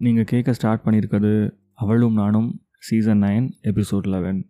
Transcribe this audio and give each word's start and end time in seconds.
நீங்கள் 0.00 0.24
கேட்க 0.24 0.52
ஸ்டார்ட் 0.52 0.84
பண்ணியிருக்கிறது 0.84 1.32
அவளும் 1.74 2.14
நானும் 2.14 2.60
season 2.78 3.22
nine 3.22 3.48
episode 3.62 4.06
eleven 4.06 4.40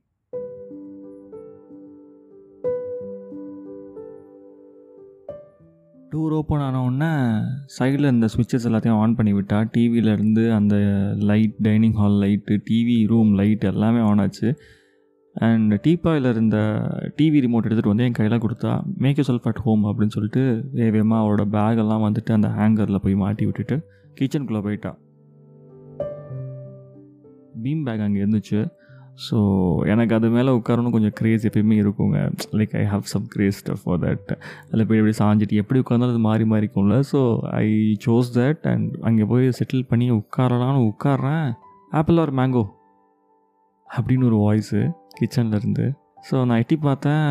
door 6.13 6.33
open 6.33 6.61
ஆனவுடனே 6.61 7.11
சைடில் 7.79 8.11
இந்த 8.11 8.27
சுவிட்சஸ் 8.27 8.67
எல்லாத்தையும் 8.69 8.99
ஆன் 8.99 9.15
பண்ணி 9.15 9.33
விட்டா 9.33 9.71
டிவியிலேருந்து 9.75 10.53
அந்த 10.53 10.77
light 11.23 11.55
dining 11.59 11.93
hall 11.93 12.13
light 12.13 12.61
TV 12.71 13.07
room 13.07 13.35
light 13.35 13.65
எல்லாமே 13.65 14.01
ஆன் 14.01 14.19
ஆச்சு. 14.19 14.49
அண்ட் 15.35 15.75
டீப்பாயில் 15.75 16.29
இருந்த 16.29 16.57
டிவி 17.17 17.39
ரிமோட் 17.41 17.67
எடுத்துகிட்டு 17.67 17.87
வந்து 17.87 18.05
என் 18.05 18.13
கையில் 18.13 18.41
கொடுத்தா 18.41 18.73
make 18.97 19.19
you 19.19 19.25
self 19.25 19.43
at 19.43 19.63
home 19.65 19.85
அப்படின்னு 19.85 20.07
சொல்லிட்டு 20.07 20.43
வேகமாக 20.73 21.23
அவளோட 21.25 21.47
பேகெல்லாம் 21.49 22.07
வந்துட்டு 22.07 22.33
அந்த 22.33 22.49
ஹேங்கரில் 22.49 23.03
போய் 23.03 23.15
மாட்டி 23.15 23.45
விட்டுட்டு 23.45 23.79
கிச்சனுக்குள்ளே 24.21 24.63
போயிட்டான் 24.63 24.99
பீம் 27.65 27.83
பேக் 27.87 28.05
அங்கே 28.07 28.21
இருந்துச்சு. 28.25 28.61
ஸோ 29.27 29.39
எனக்கு 29.93 30.13
அது 30.17 30.29
மேலே 30.35 30.51
உட்காரணும் 30.59 30.95
கொஞ்சம் 30.97 31.15
க்ரேஸ் 31.19 31.43
எப்பயுமே 31.49 31.77
இருக்குங்க. 31.83 32.19
Like 32.59 32.75
I 32.83 32.85
have 32.93 33.05
some 33.13 33.25
craze 33.35 33.59
for 33.83 34.01
that 34.05 34.31
அதில் 34.69 34.87
போய் 34.89 35.01
எப்படி 35.01 35.15
சாஞ்சிட்டு 35.21 35.61
எப்படி 35.63 35.81
உட்காந்தாலும் 35.83 36.15
அது 36.15 36.23
மாறி 36.29 36.45
மாறி 36.53 36.65
இருக்கும்ல. 36.65 36.99
So 37.11 37.21
I 37.63 37.67
chose 38.07 38.31
that 38.39 38.63
and 38.73 38.91
அங்கே 39.09 39.27
போய் 39.33 39.47
செட்டில் 39.59 39.89
பண்ணி 39.91 40.09
உட்காரலான்னு 40.21 40.83
உட்காறேன் 40.91 41.49
ஆப்பிள் 42.01 42.21
ஆர் 42.25 42.33
மேங்கோ 42.41 42.65
அப்படின்னு 43.91 44.29
ஒரு 44.31 44.39
வாய்ஸு 44.47 44.81
கிச்சன்லேருந்து 45.19 45.87
ஸோ 46.29 46.37
நான் 46.49 46.61
எட்டி 46.63 46.77
பார்த்தேன் 46.87 47.27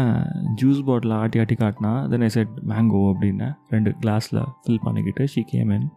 ஜூஸ் 0.59 0.79
பாட்டில் 0.87 1.13
ஆட்டி 1.21 1.39
ஆட்டி 1.41 1.55
காட்டினா 1.63 1.91
தென் 2.11 2.25
ஐ 2.27 2.29
செட் 2.35 2.53
மேங்கோ 2.71 3.01
அப்படின்னு. 3.11 3.47
ரெண்டு 3.73 3.89
கிளாஸில் 4.03 4.39
ஃபில் 4.63 4.83
பண்ணிக்கிட்டு 4.85 5.25
she 5.33 5.41
came 5.51 5.71
in 5.75 5.87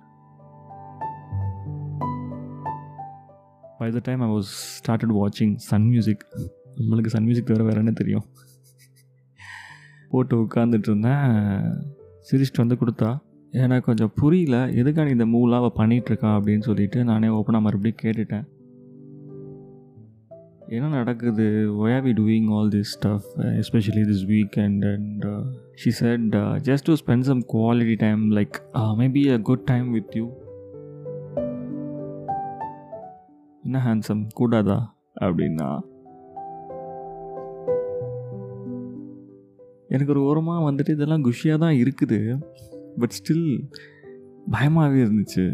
by 3.83 3.91
the 3.91 4.01
time 4.09 4.23
I 4.27 4.31
was 4.37 4.51
started 4.77 5.15
வாட்சிங் 5.21 5.55
சன் 5.71 5.87
மியூசிக் 5.93 6.25
நம்மளுக்கு 6.81 7.13
சன் 7.15 7.25
மியூசிக் 7.29 7.47
தவிர 7.47 7.65
வேறு 7.69 7.83
என்ன 7.85 7.93
தெரியும்? 8.01 8.25
போட்டு 10.13 10.35
உட்காந்துட்டு 10.43 10.89
இருந்தேன். 10.91 11.37
சிரிச்சிட்டு 12.29 12.61
வந்து 12.63 12.77
கொடுத்தா 12.81 13.11
எனக்கு 13.63 13.87
கொஞ்சம் 13.87 14.13
புரியல 14.21 14.57
எதுக்கான 14.83 15.13
இந்த 15.15 15.25
மூலாக 15.33 15.59
அவள் 15.61 15.79
பண்ணிகிட்ருக்கா 15.81 16.31
அப்படின்னு 16.35 16.67
சொல்லிட்டு 16.69 17.05
நானே 17.11 17.29
ஓப்பனாக 17.39 17.65
மறுபடியும் 17.67 18.03
கேட்டுட்டேன். 18.03 18.45
என்ன 20.77 20.89
நடக்குது? 20.99 21.47
Why 21.81 21.95
are 21.95 22.05
we 22.05 22.13
doing 22.19 22.47
all 22.57 22.71
this 22.75 22.93
stuff 22.95 23.27
especially 23.61 24.05
this 24.11 24.25
weekend 24.33 24.85
and 24.93 25.27
she 25.75 25.91
said 26.01 26.35
just 26.69 26.87
to 26.89 26.95
spend 27.03 27.27
some 27.31 27.43
quality 27.55 27.97
time 28.05 28.23
like 28.39 28.57
maybe 29.01 29.23
a 29.33 29.39
good 29.51 29.67
time 29.73 29.91
with 29.91 30.17
you 30.17 30.27
என்ன 33.73 33.83
ஹேண்ட்ஸம் 33.87 34.23
கூடாதா? 34.39 34.77
அப்படின்னா 35.25 35.69
எனக்கு 39.95 40.13
ஒரு 40.15 40.23
ஓரமாக 40.31 40.65
வந்துட்டு 40.67 40.95
இதெல்லாம் 40.97 41.25
குஷியாக 41.27 41.63
தான் 41.63 41.77
இருக்குது. 41.83 42.19
பட் 43.01 43.15
ஸ்டில் 43.19 43.47
பயமாகவே 44.55 44.99
இருந்துச்சு. 45.05 45.45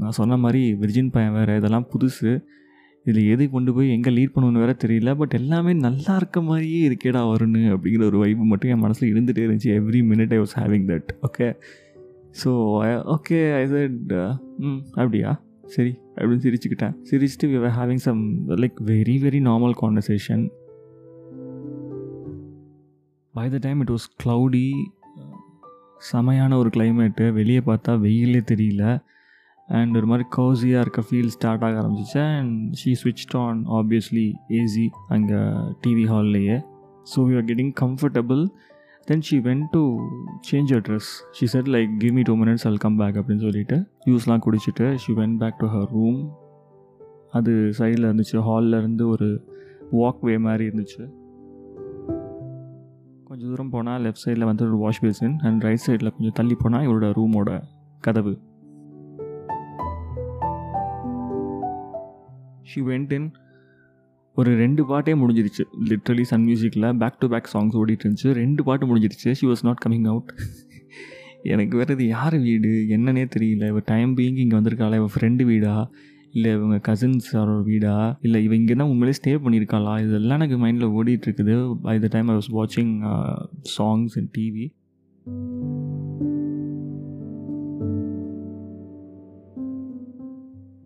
நான் 0.00 0.16
சொன்ன 0.18 0.36
மாதிரி 0.44 0.62
விர்ஜின் 0.82 1.10
பையன் 1.14 1.36
வேறு 1.38 1.56
இதெல்லாம் 1.60 1.86
புதுசு. 1.92 2.32
இதில் 3.06 3.28
எது 3.34 3.50
கொண்டு 3.54 3.74
போய் 3.78 3.92
எங்கே 3.96 4.10
லீட் 4.18 4.34
பண்ணணும்னு 4.36 4.62
வேறு 4.64 4.76
தெரியல. 4.84 5.12
பட் 5.22 5.36
எல்லாமே 5.40 5.74
நல்லா 5.86 6.14
இருக்க 6.16 6.40
மாதிரியே 6.50 6.80
இருக்கேடா 6.88 7.22
வரும்னு 7.32 7.64
அப்படிங்கிற 7.74 8.04
ஒரு 8.10 8.20
வைப்பு 8.24 8.46
மட்டும் 8.52 8.72
என் 8.74 8.84
மனசில் 8.86 9.12
இருந்துகிட்டே 9.14 9.44
இருந்துச்சு. 9.46 9.74
Every 9.80 10.02
minute 10.12 10.34
I 10.36 10.40
was 10.44 10.56
having 10.62 10.88
that 10.92 11.12
okay 11.28 11.48
so 12.42 12.52
okay 13.16 13.40
I 13.60 13.66
said 13.74 14.00
hmm 14.68 14.80
அப்படியா? 14.94 15.32
சரி. 15.66 15.94
அப்படின்னு 16.16 16.44
சிரிச்சுக்கிட்டேன். 16.46 16.94
சிரிச்சுட்டு 17.10 17.48
we 17.52 17.56
are 17.68 17.76
having 17.80 18.02
some 18.08 18.20
like 18.62 18.76
very 18.90 19.16
very 19.24 19.40
normal 19.50 19.74
conversation 19.82 20.44
by 23.34 23.46
the 23.54 23.58
time 23.66 23.80
it 23.80 23.92
was 23.94 24.06
cloudy 24.22 24.66
செமையான 26.12 26.56
ஒரு 26.60 26.70
கிளைமேட்டு 26.76 27.26
வெளியே 27.32 27.60
பார்த்தா 27.66 27.92
வெயிலே 28.04 28.40
தெரியல. 28.52 28.84
அண்ட் 29.68 29.96
ஒரு 29.96 30.06
மாதிரி 30.06 30.24
கோசியாக 30.36 30.82
இருக்க 30.84 31.02
ஃபீல் 31.08 31.30
ஸ்டார்ட் 31.34 31.62
ஆக 31.66 31.76
ஆரம்பிச்சிச்சு. 31.82 32.22
அண்ட் 32.38 32.74
ஷீ 32.80 32.90
ஸ்விட்ச் 33.02 33.36
ஆன் 33.44 33.60
ஆப்வியஸ்லி 33.78 34.26
ஏசி 34.60 34.86
அங்கே 35.14 35.38
TV 35.84 36.04
ஹால்லையே 36.12 36.56
so 37.12 37.20
you 37.30 37.36
are 37.40 37.48
getting 37.50 37.72
comfortable 37.80 38.42
then 39.04 39.20
she 39.30 39.34
went 39.34 39.64
to 39.70 39.98
change 40.50 40.74
a 40.74 40.78
dress 40.78 41.08
she 41.40 41.44
said 41.44 41.66
like 41.66 41.96
give 41.96 42.14
me 42.14 42.22
two 42.22 42.36
minutes 42.36 42.64
I'll 42.64 42.76
come 42.76 42.96
back 42.96 43.14
அப்படின்னு 43.14 43.40
சொல்லிட்டு 43.40 43.76
ஜூஸ்லாம் 44.06 44.40
குடிச்சிட்டு 44.46 44.94
she 44.94 45.12
went 45.12 45.36
back 45.36 45.58
to 45.58 45.66
her 45.66 45.88
room 45.90 46.32
அது 47.30 47.72
சைடில் 47.78 48.06
இருந்துச்சு. 48.08 48.38
ஹாலில் 48.38 48.78
இருந்து 48.78 49.08
ஒரு 49.08 49.52
வாக்வே 49.92 50.38
மாதிரி 50.38 50.66
இருந்துச்சு. 50.66 51.10
கொஞ்சம் 53.24 53.48
தூரம் 53.48 53.70
போனால் 53.70 54.02
லெஃப்ட் 54.02 54.22
சைடில் 54.24 54.44
வந்து 54.44 54.64
ஒரு 54.64 54.76
வாஷ் 54.76 55.00
பேசின் 55.00 55.38
அண்ட் 55.38 55.62
ரைட் 55.62 55.84
சைடில் 55.86 56.10
கொஞ்சம் 56.10 56.34
தள்ளி 56.34 56.54
போனால் 56.54 56.86
இவரோட 56.86 57.12
ரூமோட 57.20 57.60
கதவு. 58.00 58.38
ஷி 62.62 62.80
வெண்ட் 62.80 63.12
இன் 63.12 63.32
ஒரு 64.40 64.50
ரெண்டு 64.60 64.82
பாட்டே 64.86 65.12
முடிஞ்சிருச்சு. 65.14 65.64
லிட்ரலி 65.90 66.24
சன் 66.30 66.44
மியூசிக்கில் 66.46 66.86
பேக் 67.02 67.18
டு 67.18 67.26
பேக் 67.32 67.50
சாங்ஸ் 67.52 67.76
ஓடிட்டு 67.80 68.04
இருந்துச்சு. 68.06 68.30
ரெண்டு 68.40 68.62
பாட்டு 68.68 68.84
முடிஞ்சிருச்சு. 68.90 69.32
She 69.38 69.46
was 69.46 69.62
not 69.62 69.82
coming 69.86 70.08
out 70.12 70.32
எனக்கு 71.52 71.76
வேறு 71.76 71.94
இது 71.94 72.06
யார் 72.06 72.36
வீடு? 72.46 72.72
என்னன்னே 72.96 73.24
தெரியல. 73.36 73.64
இவர் 73.72 73.86
டைம் 73.92 74.16
பீயிங் 74.16 74.38
இங்கே 74.44 74.56
வந்திருக்காளா? 74.56 74.98
இவள் 75.00 75.14
ஃப்ரெண்டு 75.16 75.44
வீடா? 75.44 75.74
இல்லை 76.32 76.52
இவங்க 76.58 76.76
கசின்ஸ் 76.88 77.28
வீடா? 77.68 77.94
இல்லை 78.26 78.38
இவன் 78.44 78.58
இங்கே 78.58 78.74
தான் 78.74 78.88
உண்மையிலே 78.92 79.18
ஸ்டே 79.18 79.34
பண்ணியிருக்காளா? 79.44 79.92
இதெல்லாம் 80.06 80.40
எனக்கு 80.40 80.58
மைண்டில் 80.64 80.94
ஓடிட்டு 81.00 81.26
இருக்குது. 81.28 81.56
By 81.86 81.98
the 82.04 82.08
time 82.14 82.28
I 82.28 82.36
was 82.36 82.52
வாட்சிங் 82.60 82.94
சாங்ஸ் 83.76 84.16
இன் 84.20 84.30
டிவி 84.38 84.66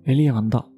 வெளியே 0.09 0.33
வந்தான் 0.41 0.69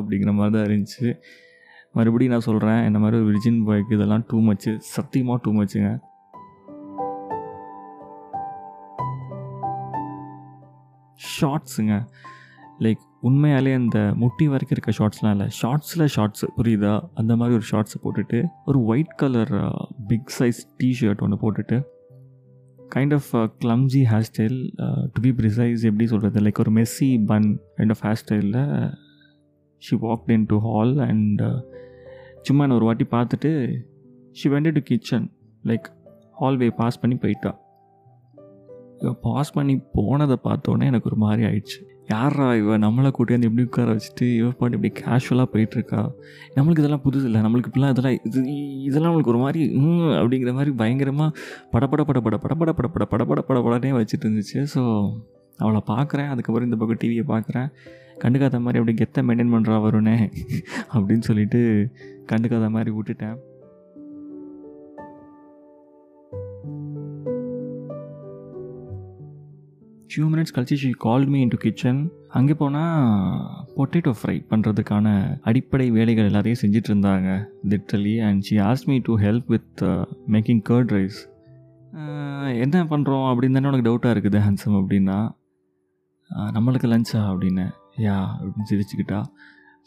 அப்படிங்கிற 0.00 0.32
மாதிரி 0.32 0.54
தான் 0.56 0.66
இருந்துச்சு. 0.68 1.08
மறுபடியும் 1.96 2.34
நான் 2.34 2.48
சொல்கிறேன் 2.48 2.80
இந்த 2.84 2.98
மாதிரி 2.98 3.18
ஒரு 3.20 3.26
விர்ஜின் 3.30 3.60
பாய்க்கு 3.66 3.96
இதெல்லாம் 3.96 4.24
டூ 4.30 4.38
மச்சு 4.40 4.72
சத்தியமாக 4.94 5.38
டூ 5.44 5.52
மச்சுங்க 5.58 5.90
ஷார்ட்ஸுங்க 11.20 11.94
லைக் 12.84 13.02
உண்மையாலே 13.28 13.72
அந்த 13.74 13.98
முட்டி 14.22 14.46
வரைக்கும் 14.48 14.76
இருக்க 14.76 14.92
ஷார்ட்ஸ்லாம் 14.98 15.34
இல்லை. 15.34 15.46
ஷார்ட்ஸில் 15.60 16.04
ஷார்ட்ஸ் 16.14 16.44
புரியுதா? 16.56 16.94
அந்த 17.14 17.32
மாதிரி 17.36 17.54
ஒரு 17.58 17.66
ஷார்ட்ஸை 17.70 17.98
போட்டுட்டு 18.04 18.38
ஒரு 18.64 18.78
white 18.84 19.14
colour 19.16 19.52
big 20.06 20.32
size 20.38 20.60
T-shirt 20.82 21.22
ஒன்று 21.26 21.38
போட்டுட்டு 21.42 21.78
kind 22.94 23.14
of 23.18 23.30
clumsy 23.62 24.02
hair 24.10 24.26
style 24.30 24.58
to 25.14 25.22
be 25.26 25.30
precise 25.40 25.84
எப்படி 25.90 26.06
சொல்கிறது 26.06 26.42
லைக் 26.46 26.60
ஒரு 26.64 26.72
messy 26.72 27.08
bun 27.26 27.48
kind 27.78 27.94
of 27.96 28.02
hair 28.06 28.20
ஸ்டைலில் 28.22 28.60
she 29.84 29.96
walked 30.04 30.32
in 30.36 30.46
to 30.52 30.58
hall 30.66 30.94
and 31.08 31.42
சும்மா 32.42 32.66
நான் 32.66 32.76
ஒரு 32.76 32.86
வாட்டி 32.90 33.06
பார்த்துட்டு 33.10 33.50
she 34.32 34.48
went 34.50 34.72
to 34.76 34.80
kitchen 34.90 35.26
like 35.64 35.86
hallway 36.40 36.70
pass 36.76 37.00
பண்ணி 37.00 37.16
போயிட்டா. 37.16 37.52
பாஸ் 39.26 39.56
பண்ணி 39.56 39.74
போனதை 39.92 40.36
பார்த்தோன்னே 40.44 40.86
எனக்கு 40.90 41.10
ஒரு 41.10 41.18
மாதிரி 41.24 41.42
ஆயிடுச்சு. 41.48 41.80
யாரா 42.08 42.46
இவ? 42.54 42.78
நம்மளை 42.78 43.10
கூட்டியாந்து 43.18 43.48
எப்படி 43.48 43.64
உட்கார 43.64 43.92
வச்சுட்டு 43.92 44.26
இவ 44.38 44.48
பாட்டு 44.58 44.76
இப்படி 44.78 44.92
கேஷுவலாக 45.00 45.48
போயிட்டுருக்கா? 45.52 46.00
நம்மளுக்கு 46.56 46.82
இதெல்லாம் 46.82 47.04
புதுசு 47.04 47.24
இல்லை. 47.28 47.40
நம்மளுக்கு 47.40 47.70
இப்படிலாம் 47.70 47.92
இதெல்லாம் 47.94 48.16
இது 48.24 48.40
இதெல்லாம் 48.88 49.12
நம்மளுக்கு 49.12 49.32
ஒரு 49.34 49.40
மாதிரி 49.44 49.62
அப்படிங்கிற 50.22 50.52
மாதிரி 50.58 50.72
பயங்கரமாக 50.82 51.38
படப்பட 51.72 52.02
படப்பட 52.08 52.38
படப்பட 52.44 52.72
படப்பட 52.80 53.06
படப்பட 53.12 53.42
படப்படனே 53.48 53.92
வச்சுட்டு 53.98 54.26
இருந்துச்சு. 54.26 54.66
ஸோ 54.74 54.82
அவளை 55.58 55.80
பார்க்குறேன். 55.86 56.30
அதுக்கப்புறம் 56.34 56.68
இந்த 56.70 56.78
பக்கம் 56.82 57.02
டிவியை 57.02 57.24
பார்க்குறேன். 57.34 57.70
கண்டுக்காத 58.22 58.60
மாதிரி 58.64 58.80
அப்படி 58.80 58.94
கெத்தை 59.00 59.22
மெயின்டைன் 59.28 59.54
பண்ணுறா 59.54 59.78
வருணே 59.86 60.18
அப்படின்னு 60.94 61.26
சொல்லிட்டு 61.30 61.60
கண்டுக்காத 62.32 62.68
மாதிரி 62.76 62.92
விட்டுட்டேன். 62.98 63.36
ஃபியூ 70.10 70.26
மினிட்ஸ் 70.32 70.54
கழிச்சு 70.56 70.76
she 70.80 70.88
call 71.04 71.24
me 71.26 71.38
in 71.40 71.52
to 71.52 71.56
kitchen 71.56 72.00
அங்கே 72.38 72.54
போனால் 72.54 72.98
பொட்டேட்டோ 73.76 74.12
ஃப்ரை 74.18 74.34
பண்ணுறதுக்கான 74.50 75.06
அடிப்படை 75.42 75.86
வேலைகள் 75.96 76.28
எல்லாத்தையும் 76.30 76.60
செஞ்சிட்டு 76.62 76.90
இருந்தாங்க 76.92 77.30
literally 77.70 78.14
and 78.26 78.42
she 78.48 78.56
as 78.70 78.84
me 78.86 78.96
to 79.08 79.14
help 79.18 79.48
with 79.54 79.82
making 80.34 80.62
curd 80.70 80.94
rice 80.96 81.20
என்ன 82.64 82.84
பண்ணுறோம் 82.92 83.26
அப்படின்னு 83.30 83.56
தானே 83.58 83.70
உனக்கு 83.70 83.88
டவுட்டாக 83.88 84.14
இருக்குது 84.14 84.44
ஹான்சம் 84.46 84.78
அப்படின்னா. 84.80 85.18
நம்மளுக்கு 86.56 86.88
லஞ்சா 86.92 87.20
அப்படின்னு. 87.32 87.66
யா 87.98 88.16
அப்படின்னு 88.38 88.68
சிரிச்சுக்கிட்டா. 88.70 89.18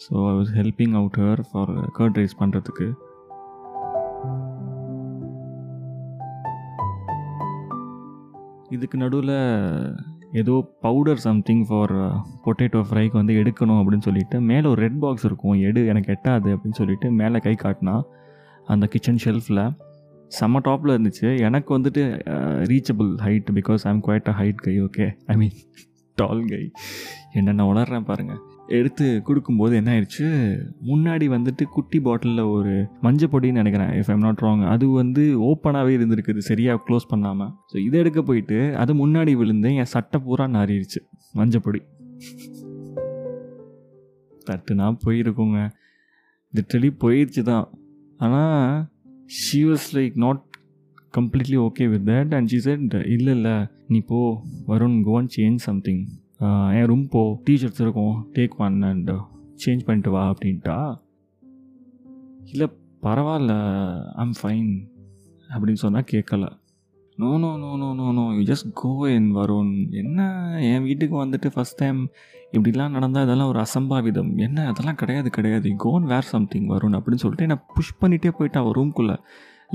So 0.03 0.13
I 0.29 0.33
was 0.39 0.51
helping 0.57 0.95
out 0.99 1.17
her 1.23 1.41
for 1.51 1.71
curd 1.97 2.19
rice 2.19 2.35
பண்ணுறதுக்கு 2.41 2.87
இதுக்கு 8.69 8.97
நடுவில் 8.97 9.35
ஏதோ 10.31 10.71
பவுடர் 10.81 11.21
சம்திங் 11.25 11.65
ஃபார் 11.65 11.93
பொட்டேட்டோ 12.45 12.79
ஃப்ரைக்கு 12.87 13.11
வந்து 13.11 13.33
எடுக்கணும் 13.33 13.79
அப்படின்னு 13.81 14.07
சொல்லிட்டு 14.07 14.41
மேலே 14.41 14.67
ஒரு 14.67 14.81
ரெட் 14.81 14.99
பாக்ஸ் 14.99 15.25
இருக்கும் 15.25 15.53
எடு 15.53 15.85
எனக்கு 15.85 16.11
எட்டாது 16.15 16.49
அப்படின்னு 16.55 16.79
சொல்லிட்டு 16.81 17.11
மேலே 17.11 17.39
கை 17.39 17.55
காட்டினா 17.63 18.01
அந்த 18.65 18.85
கிச்சன் 18.85 19.21
ஷெல்ஃபில் 19.25 19.63
செம்ம 20.39 20.61
டாப்பில் 20.67 20.93
இருந்துச்சு. 20.95 21.39
எனக்கு 21.39 21.77
வந்துட்டு 21.77 22.01
reachable 22.71 23.11
height 23.25 23.51
because 23.59 23.83
I'm 23.83 24.01
quite 24.07 24.27
a 24.27 24.35
height 24.41 24.55
guy 24.55 24.81
okay 24.81 25.11
I 25.25 25.35
mean 25.35 25.55
tall 26.17 26.45
guy 26.45 26.71
என்னென்ன 27.31 27.73
உணர்றேன் 27.73 28.03
பாருங்கள் 28.03 28.39
எடுத்து 28.67 29.21
கொடுக்கும்போது 29.23 29.75
என்ன 29.75 29.91
ஆயிடுச்சு? 29.91 30.25
முன்னாடி 30.87 31.25
வந்துட்டு 31.27 31.63
குட்டி 31.63 31.99
பாட்டிலில் 31.99 32.51
ஒரு 32.51 32.87
மஞ்சள் 33.01 33.29
பொடின்னு 33.29 33.51
நினைக்கிறேன் 33.51 33.91
இஃப் 33.91 34.09
ஐம் 34.09 34.19
நாட் 34.19 34.39
ராங் 34.39 34.67
அது 34.67 34.89
வந்து 34.89 35.23
ஓப்பனாகவே 35.41 35.93
இருந்திருக்குது 35.93 36.37
சரியாக 36.37 36.83
க்ளோஸ் 36.87 37.07
பண்ணாமல் 37.07 37.51
ஸோ 37.73 37.77
இதை 37.77 37.99
எடுக்க 37.99 38.21
போயிட்டு 38.21 38.75
அது 38.75 39.07
முன்னாடி 39.07 39.35
விழுந்து 39.35 39.75
என் 39.75 39.85
சட்டை 39.85 40.19
பூரா 40.19 40.47
நாறிடுச்சு 40.47 41.01
மஞ்சள் 41.33 41.61
பொடி. 41.61 41.81
தட்டுனா 44.47 44.97
போயிருக்குங்க. 45.05 45.61
லிட்ரலி 46.53 46.91
போயிடுச்சு 47.01 47.41
தான் 47.41 47.65
ஆனால் 48.17 48.85
she 49.25 49.65
was 49.65 49.89
like 49.93 50.15
not 50.15 50.43
completely 51.17 51.57
okay 51.67 51.89
with 51.89 52.07
that 52.09 52.35
and 52.35 52.49
she 52.53 52.57
said 52.57 52.93
இல்லை 53.07 53.33
இல்லை 53.33 53.55
நீ 53.87 53.99
போ. 53.99 54.41
Varun 54.67 55.03
go and 55.03 55.27
change 55.37 55.55
something 55.55 56.03
N 56.73 56.85
room 56.85 57.07
போ. 57.07 57.41
டீஷர்ட்ஸ் 57.49 57.81
இருக்கும். 57.81 58.15
டேக் 58.33 58.55
ஒன் 58.57 58.81
அண்ட் 58.81 59.09
சேஞ்ச் 59.65 59.85
பண்ணிட்டு 59.85 60.11
வா 60.11 60.33
அப்படின்ட்டா. 60.33 60.77
இல்லை 62.51 62.67
பரவாயில்ல. 63.03 63.53
ஐம் 64.15 64.33
ஃபைன் 64.41 64.73
அப்படின்னு 65.49 65.81
சொன்னால் 65.83 66.07
கேட்கல 66.11 66.45
no 67.17 67.37
no 67.37 67.57
no 67.57 67.69
no 67.77 67.93
no 67.93 68.11
no 68.11 68.23
you 68.33 68.53
just 68.53 68.71
go 68.73 68.89
என் 69.09 69.35
வருண் 69.35 69.91
என்ன 69.91 70.19
என் 70.61 70.83
வீட்டுக்கு 70.83 71.25
வந்துட்டு 71.25 71.49
ஃபஸ்ட் 71.55 71.77
டைம் 71.77 72.01
இப்படிலாம் 72.51 72.89
நடந்தால் 72.89 73.23
இதெல்லாம் 73.23 73.47
ஒரு 73.47 73.59
அசம்பாவிதம். 73.59 74.35
என்ன? 74.35 74.67
அதெல்லாம் 74.67 74.95
கிடையாது 74.95 75.29
கிடையாது. 75.29 75.73
கோன் 75.77 76.03
வேர் 76.03 76.31
சம்திங் 76.33 76.67
வருண் 76.67 76.95
அப்படின்னு 76.97 77.23
சொல்லிட்டு 77.23 77.45
என்னை 77.47 77.57
புஷ் 77.73 77.97
பண்ணிகிட்டே 78.01 78.31
போயிட்டான் 78.39 78.63
அவள் 78.63 78.77
ரூம்குள்ளே 78.79 79.17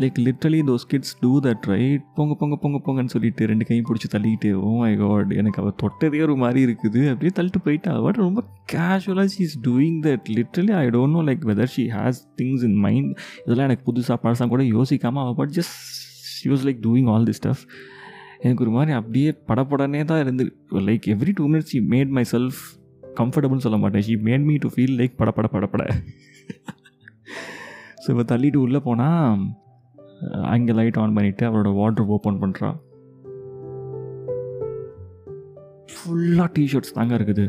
like 0.01 0.19
literally 0.27 0.61
those 0.69 0.85
kids 0.91 1.15
do 1.23 1.31
that 1.47 1.65
right 1.71 2.05
பொங்க 2.19 2.35
பொங்க 2.41 2.55
பொங்க 2.63 2.77
பொங்கன்னு 2.85 3.13
சொல்லிட்டு 3.15 3.49
ரெண்டு 3.51 3.65
கையும் 3.69 3.87
பிடிச்சி 3.89 4.09
தள்ளிக்கிட்டு 4.13 4.51
ஓ 4.67 4.71
மை 4.83 4.93
காட் 5.01 5.33
எனக்கு 5.41 5.59
அவள் 5.63 5.75
தொட்டதே 5.83 6.21
ஒரு 6.27 6.35
மாதிரி 6.43 6.61
இருக்குது. 6.67 7.01
அப்படியே 7.13 7.33
தள்ளிட்டு 7.39 7.61
போயிட்டா. 7.67 7.93
பட் 8.07 8.21
ரொம்ப 8.27 8.43
கேஷுவலாக 8.73 9.31
she 9.35 9.43
is 9.49 9.57
doing 9.67 9.99
that 10.07 10.29
literally 10.37 10.73
I 10.83 10.85
don't 10.97 11.15
know 11.17 11.23
like 11.29 11.43
whether 11.51 11.73
she 11.75 11.85
has 11.97 12.21
things 12.41 12.65
in 12.69 12.79
mind 12.87 13.11
இதெல்லாம் 13.45 13.69
எனக்கு 13.71 13.87
புதுசாக 13.91 14.19
பழசாக 14.25 14.49
கூட 14.55 14.65
யோசிக்காமல் 14.77 15.23
அவள் 15.25 15.39
but 15.41 15.55
just 15.59 15.77
she 16.37 16.49
was 16.53 16.65
like 16.69 16.81
doing 16.89 17.11
all 17.15 17.29
the 17.31 17.37
stuff 17.41 17.65
எனக்கு 18.45 18.65
ஒரு 18.67 18.73
மாதிரி 18.77 18.93
அப்படியே 19.01 19.31
படப்படனே 19.49 20.05
தான் 20.11 20.23
இருந்து 20.25 20.45
like 20.91 21.07
every 21.17 21.35
two 21.41 21.47
minutes 21.53 21.73
she 21.75 21.81
made 21.95 22.15
myself 22.35 22.61
கம்ஃபர்டபுள்னு 23.21 23.65
சொல்ல 23.67 23.79
மாட்டேன். 23.83 24.05
She 24.09 24.15
made 24.29 24.47
me 24.51 24.57
to 24.65 24.71
feel 24.77 24.95
like 25.01 25.19
படப்பட 25.21 25.49
படப்பட 25.57 25.85
ஸோ 28.05 28.09
இப்போ 28.13 28.25
தள்ளிட்டு 28.31 28.59
உள்ளே 28.67 28.81
போனால் 28.87 29.43
அங்கே 30.55 30.73
லைட் 30.73 30.99
ஆன் 31.03 31.15
பண்ணிவிட்டு 31.17 31.45
அவரோட 31.49 31.71
வாட்ரு 31.81 32.05
ஓப்பன் 32.17 32.41
பண்ணுறா 32.43 32.71
ஃபுல்லாக 35.95 36.49
டிஷர்ட்ஸ் 36.59 36.97
தாங்க 36.99 37.15
இருக்குது. 37.19 37.45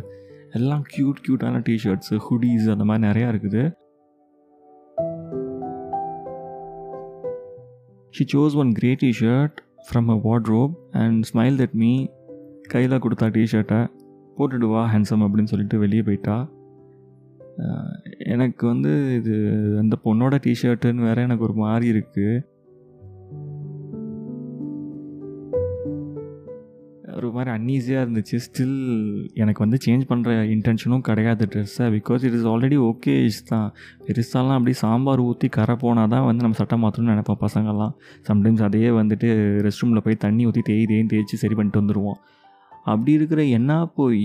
எல்லாம் 0.57 0.83
க்யூட் 0.93 1.19
க்யூட்டான 1.25 1.61
டிஷர்ட்ஸு 1.67 2.15
ஹுடீஸ் 2.25 2.65
அந்த 2.73 2.85
மாதிரி 2.89 3.03
நிறையா 3.09 3.27
இருக்குது. 3.33 3.63
She 8.13 8.25
chose 8.33 8.57
one 8.63 8.71
grey 8.71 8.91
T-shirt 9.03 9.57
from 9.87 10.09
a 10.15 10.17
wardrobe 10.27 10.73
and 11.03 11.21
smile 11.29 11.57
that 11.61 11.77
me 11.83 11.91
கையில் 12.73 13.01
கொடுத்தா 13.05 13.27
டிஷர்ட்டை 13.37 13.79
போட்டுட்டு 14.37 14.67
வா 14.73 14.83
ஹேண்ட்ஸம் 14.93 15.23
அப்படின்னு 15.25 15.51
சொல்லிட்டு 15.53 15.77
வெளியே 15.77 16.01
போயிட்டா. 16.01 16.37
எனக்கு 18.33 18.63
வந்து 18.67 18.91
இது 19.15 19.33
அந்த 19.81 19.95
பொண்ணோட 20.05 20.35
டிஷர்ட்டுன்னு 20.45 21.05
வேறு 21.07 21.21
எனக்கு 21.21 21.43
ஒரு 21.43 21.55
மாதிரி 21.63 21.87
இருக்குது 21.93 22.43
ஒரு 27.23 27.35
மாதிரி 27.37 27.51
அன்ஈஸியாக 27.55 28.03
இருந்துச்சு. 28.05 28.37
ஸ்டில் 28.45 28.75
எனக்கு 29.43 29.63
வந்து 29.63 29.77
சேஞ்ச் 29.85 30.03
பண்ணுற 30.11 30.35
இன்டென்ஷனும் 30.55 31.03
கிடையாது 31.09 31.47
ட்ரெஸ்ஸை 31.53 31.87
because 31.97 32.25
it 32.27 32.37
is 32.39 32.47
already 32.53 32.77
okay 32.89 33.15
is 33.29 33.41
தான். 33.51 33.67
பெருசாலாம் 34.07 34.57
அப்படி 34.59 34.75
சாம்பார் 34.83 35.23
ஊற்றி 35.29 35.49
கரை 35.57 35.75
போனால் 35.83 36.11
தான் 36.15 36.25
வந்து 36.29 36.45
நம்ம 36.45 36.59
சட்டை 36.61 36.77
மாற்றணும்னு 36.83 37.15
நினைப்போம் 37.15 37.41
பசங்கள்லாம். 37.45 37.95
சம்டைம்ஸ் 38.29 38.63
அதையே 38.67 38.91
வந்துட்டு 39.01 39.29
ரெஸ்ட் 39.67 39.83
ரூமில் 39.83 40.05
போய் 40.07 40.23
தண்ணி 40.25 40.45
ஊற்றி 40.51 40.63
தேய் 40.69 40.87
தேயும் 40.91 41.11
தேய்ச்சி 41.13 41.41
சரி 41.43 41.57
பண்ணிட்டு 41.59 41.81
வந்துடுவோம் 41.81 42.19
அப்படி 42.91 43.11
இருக்கிற 43.17 43.41
என்ன 43.57 43.71
போய் 43.97 44.23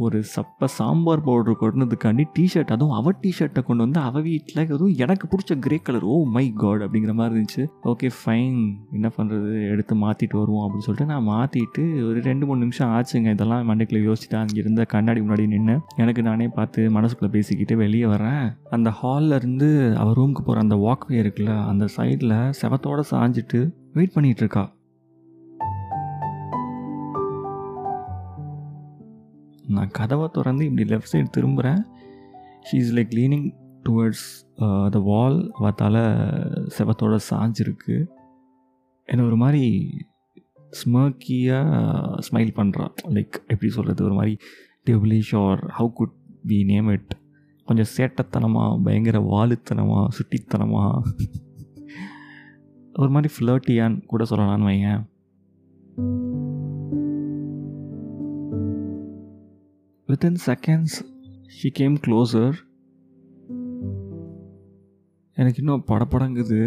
ஒரு 0.00 0.18
சப்ப 0.34 0.64
சாம்பார் 0.64 1.22
பவுடர் 1.22 1.58
கொண்டதுக்காண்டி 1.60 2.24
டிஷர்ட் 2.38 2.72
அதுவும் 2.74 2.96
அவ 2.98 3.12
டிஷர்ட்டை 3.22 3.62
கொண்டு 3.62 3.84
வந்து 3.84 4.00
அவள் 4.00 4.22
வீட்டில் 4.22 4.62
அதுவும் 4.64 4.94
எனக்கு 4.96 5.28
பிடிச்ச 5.32 5.58
grey 5.58 5.76
colour 5.76 6.02
oh 6.02 6.24
my 6.24 6.52
God 6.56 6.82
அப்படிங்கிற 6.82 7.12
மாதிரி 7.12 7.34
இருந்துச்சு. 7.34 7.64
ஓகே 7.84 8.10
ஃபைன் 8.18 8.58
என்ன 8.92 9.10
பண்ணுறது 9.16 9.70
எடுத்து 9.70 9.94
மாற்றிட்டு 9.94 10.38
வருவோம் 10.38 10.64
அப்படின்னு 10.64 10.86
சொல்லிட்டு 10.88 11.12
நான் 11.12 11.28
மாற்றிட்டு 11.28 11.84
ஒரு 12.08 12.20
ரெண்டு 12.20 12.46
மூணு 12.46 12.60
நிமிஷம் 12.60 12.92
ஆச்சுங்க. 12.96 13.30
இதெல்லாம் 13.30 13.68
மண்டைக்குள்ள 13.70 14.02
யோசிச்சுட்டு 14.08 14.34
அங்கே 14.34 14.60
இருந்த 14.60 14.84
கண்ணாடி 14.84 15.20
முன்னாடி 15.20 15.46
நின்று 15.46 15.76
எனக்கு 15.96 16.22
நானே 16.22 16.48
பார்த்து 16.48 16.88
மனசுக்குள்ளே 16.90 17.30
பேசிக்கிட்டு 17.30 17.76
வெளியே 17.76 18.04
வரேன் 18.04 18.46
அந்த 18.70 18.90
ஹாலில் 18.90 19.32
இருந்து 19.32 19.96
அவள் 19.96 20.14
ரூமுக்கு 20.14 20.44
போகிற 20.44 20.60
அந்த 20.60 20.78
வாக்வே 20.86 21.18
இருக்குல்ல 21.22 21.54
அந்த 21.66 21.88
சைடில் 21.96 22.36
செவத்தோட 22.62 23.02
சாஞ்சிட்டு 23.10 23.60
வெயிட் 23.92 24.16
பண்ணிகிட்டு 24.16 24.46
நான் 29.76 29.90
கதவை 29.90 30.26
திறந்து 30.28 30.62
இப்படி 30.64 30.84
left 30.92 31.12
side 31.12 31.28
திரும்புகிறேன் 31.30 31.80
she 32.68 32.76
is 32.76 32.94
like 32.98 33.12
leaning 33.14 33.46
towards 33.88 34.26
the 34.90 35.00
wall 35.00 35.38
அவத்தால் 35.58 36.00
செவத்தோட 36.68 37.18
சாஞ்சிருக்கு 37.30 37.96
என்ன 39.08 39.24
ஒரு 39.24 39.36
மாதிரி 39.36 39.64
ஸ்மர்க்கியாக 40.72 42.18
ஸ்மைல் 42.20 42.56
பண்ணுறான் 42.56 42.94
லைக் 43.08 43.36
எப்படி 43.46 43.70
சொல்கிறது 43.70 44.04
ஒரு 44.04 44.14
மாதிரி 44.14 44.34
devilish 44.86 45.32
or 45.34 45.62
how 45.78 45.90
could 45.92 46.16
we 46.46 46.58
name 46.64 46.90
it 46.90 47.12
கொஞ்சம் 47.68 47.92
சேட்டத்தனமாக 47.96 48.78
பயங்கர 48.84 49.18
வாலுத்தனமாக 49.32 50.12
சுட்டித்தனமாக 50.18 51.02
ஒரு 52.94 53.10
மாதிரி 53.10 53.30
ஃப்ளர்ட்டியான்னு 53.34 54.00
கூட 54.06 54.22
சொல்லலான்னு 54.30 54.68
வையேன். 54.70 55.02
Within 60.10 60.36
seconds 60.48 60.92
she 61.56 61.70
came 61.78 61.96
closer. 62.06 62.48
எனக்கு 65.36 65.60
இன்னும் 65.62 65.84
படப்படங்குது 65.90 66.58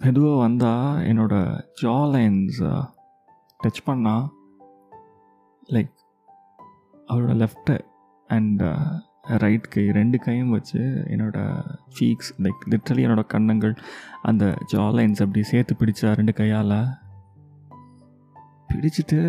மெதுவாக 0.00 0.36
வந்தால் 0.44 1.00
என்னோட 1.10 1.34
ஜா 1.82 1.94
லைன்ஸ் 2.14 2.60
டச் 3.60 3.82
பண்ணா 3.84 4.14
லைக் 5.68 5.92
அவரோட 7.08 7.34
லெஃப்ட்டு 7.42 7.76
அண்ட் 8.30 8.62
ரைட் 9.44 9.68
கை 9.68 9.84
ரெண்டு 9.90 10.18
கையும் 10.18 10.50
வச்சு 10.50 10.82
என்னோட 11.14 11.38
சீக்ஸ் 11.98 12.32
லைக் 12.46 12.62
லிட்ரலி 12.72 13.04
என்னோடய 13.06 13.32
கன்னங்கள் 13.34 13.74
அந்த 14.22 14.46
ஜா 14.72 14.84
லைன்ஸ் 14.98 15.22
அப்படி 15.24 15.44
சேர்த்து 15.52 15.78
பிடிச்சா 15.80 16.10
ரெண்டு 16.12 16.32
கையால் 16.32 16.76
பிடிச்சிட்டு 18.68 19.20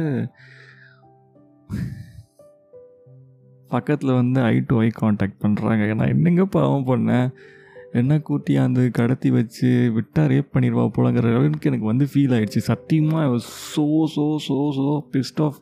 பக்கத்தில் 3.70 4.12
வந்து 4.12 4.42
ஐ 4.42 4.56
டு 4.68 4.82
ஐ 4.82 4.88
காண்டாக்ட் 4.96 5.42
பண்ணுறாங்க 5.44 5.96
நான் 5.96 6.08
என்னங்க 6.08 6.46
பாவம் 6.46 6.88
பண்ணேன்? 6.88 7.28
என்ன 7.94 8.18
கூட்டியாந்து 8.20 8.92
கடத்தி 8.92 9.30
வச்சு 9.30 9.92
விட்டால் 9.94 10.28
ரேப் 10.28 10.54
பண்ணிடுவா 10.54 10.90
போலங்கிற 10.98 11.28
அளவுக்கு 11.28 11.70
எனக்கு 11.70 11.86
வந்து 11.86 12.06
ஃபீல் 12.06 12.34
ஆகிடுச்சு 12.34 12.62
சத்தியமாக 12.66 13.38
so 13.74 13.86
so 14.16 14.26
so 14.48 14.58
so 14.78 14.86
pissed 15.14 15.42
off 15.42 15.60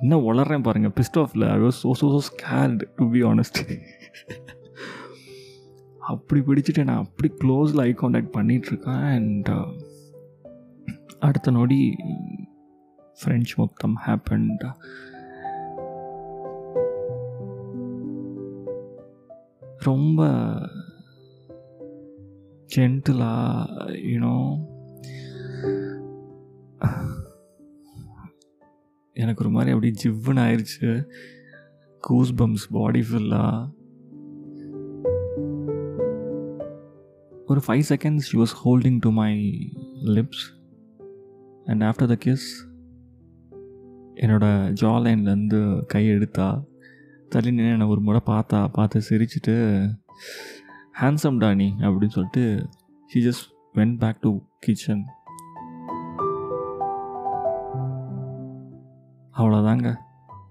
என்ன 0.00 0.16
வளர்றேன் 0.18 0.60
பாருங்கள் 0.60 0.94
பிஸ்ட் 0.96 1.18
ஆஃபில் 1.18 1.44
I 1.48 1.58
was 1.58 1.78
so 1.82 1.92
so 1.92 2.08
so 2.10 2.20
scared 2.28 2.86
to 2.96 3.10
be 3.10 3.22
honest 3.22 3.60
அப்படி 6.00 6.40
பிடிச்சிட்டு 6.40 6.84
நான் 6.84 6.96
அப்படி 6.96 7.28
க்ளோஸில் 7.40 7.80
ஐ 7.80 7.92
காண்டாக்ட் 7.92 8.36
பண்ணிகிட்ருக்கேன் 8.36 9.04
அண்ட் 9.12 9.50
அடுத்த 11.20 11.50
நொடி 11.50 11.80
ஃப்ரெஞ்ச் 13.18 13.52
மொத்தம் 13.56 13.96
ஹேப்பன்ட் 14.06 14.64
ரொம்ப 19.84 20.22
ஜென்டிலாக 22.76 23.96
யூனோ 24.10 24.34
எனக்கு 29.16 29.42
ஒரு 29.44 29.50
மாதிரி 29.50 29.72
அப்படியே 29.72 29.94
ஜிவ்வுன்னு 30.02 30.42
ஆயிடுச்சு 30.44 30.90
கூஸ் 32.04 32.32
பம்ஸ் 32.34 32.66
பாடி 32.72 33.00
ஃபுல்லாக 33.00 33.68
ஒரு 37.46 37.60
five 37.66 37.84
seconds 37.88 38.28
she 38.28 38.36
was 38.38 38.54
holding 38.64 38.98
to 39.00 39.10
my 39.12 39.30
lips 40.16 40.44
and 41.66 41.82
after 41.82 42.08
the 42.08 42.18
kiss 42.26 42.48
என்னோட 44.22 44.46
ஜா 44.80 44.90
லைன்லேருந்து 45.04 45.82
கை 45.86 46.06
எடுத்தா 46.08 46.62
தள்ளி 47.28 47.50
நின்று 47.50 47.70
என்னை 47.70 47.86
ஒரு 47.86 48.00
முறை 48.00 48.20
பார்த்தா 48.26 48.68
பார்த்து 48.72 49.02
சிரிச்சிட்டு 49.10 49.56
ஹேண்ட்ஸம் 51.00 51.40
டானி 51.42 51.68
அப்படின்னு 51.80 52.16
சொல்லிட்டு 52.16 52.68
she 53.06 53.20
just 53.26 53.46
went 53.74 53.98
back 53.98 54.20
to 54.20 54.38
kitchen 54.58 55.04
அவ்வளோதாங்க 59.36 59.94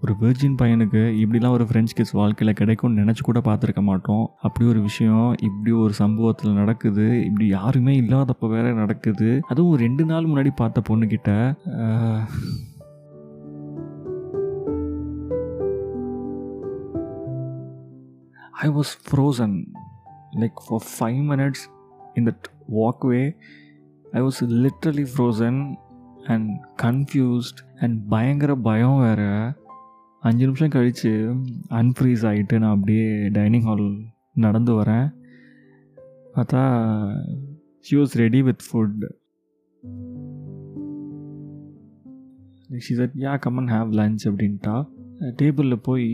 ஒரு 0.00 0.14
வெர்ஜின் 0.20 0.56
பையனுக்கு 0.62 1.00
இப்படிலாம் 1.22 1.50
ஒரு 1.50 1.64
ஃப்ரெஞ்ச் 1.64 1.94
கிஸ் 1.96 2.12
வாழ்க்கையில் 2.12 2.54
கிடைக்கும்னு 2.54 3.02
நினச்சி 3.02 3.22
கூட 3.22 3.40
பார்த்துருக்க 3.40 3.82
மாட்டோம். 3.82 4.30
அப்படி 4.40 4.68
ஒரு 4.68 4.80
விஷயம் 4.80 5.34
இப்படி 5.42 5.70
ஒரு 5.70 5.92
சம்பவத்தில் 5.92 6.52
நடக்குது. 6.52 7.24
இப்படி 7.24 7.46
யாருமே 7.46 8.00
இல்லாதப்போ 8.00 8.48
வேற 8.48 8.72
நடக்குது. 8.72 9.40
அதுவும் 9.48 9.76
ரெண்டு 9.76 10.04
நாள் 10.04 10.24
முன்னாடி 10.24 10.50
பார்த்த 10.56 10.82
பொண்ணுக்கிட்ட 10.88 11.30
I 18.64 18.68
was 18.68 18.88
frozen 19.10 19.66
like 20.30 20.56
for 20.68 20.78
five 21.00 21.20
minutes 21.20 21.60
in 22.14 22.24
that 22.24 22.42
walkway. 22.70 23.36
I 24.12 24.22
was 24.22 24.38
literally 24.40 25.06
frozen 25.16 25.76
and 26.26 26.60
confused 26.82 27.80
and 27.80 28.08
பயங்கர 28.08 28.54
பயம் 28.54 28.98
வேறு. 28.98 29.52
அஞ்சு 30.20 30.44
நிமிஷம் 30.44 30.68
கழித்து 30.68 31.10
அன்ஃப்ரீஸ் 31.70 32.24
ஆகிட்டு 32.30 32.58
நான் 32.58 32.74
அப்படியே 32.74 33.28
டைனிங் 33.28 33.62
ஹால் 33.62 34.04
நடந்து 34.34 34.72
வரேன். 34.72 35.14
பார்த்தா 36.34 36.62
she 37.80 37.96
was 37.96 38.12
ready 38.12 38.42
with 38.42 38.62
food 38.72 39.12
she 42.78 42.94
said 42.94 43.12
yeah 43.14 43.38
come 43.38 43.56
and 43.56 43.68
have 43.68 43.92
lunch 43.92 44.28
அப்படின்ட்டா. 44.28 44.88
டேபிளில் 45.22 45.82
போய் 45.82 46.08